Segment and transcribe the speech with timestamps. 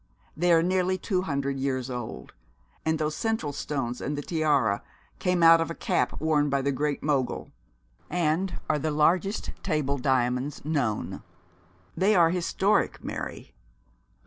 [0.35, 2.33] They are nearly two hundred years old;
[2.83, 4.81] and those central stones in the tiara
[5.19, 7.51] came out of a cap worn by the Great Mogul,
[8.09, 11.21] and are the largest table diamonds known.
[11.95, 13.53] They are historic, Mary.'